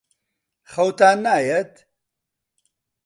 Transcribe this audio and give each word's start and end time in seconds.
خەوتان 0.71 1.17
نایەت؟ 1.25 1.73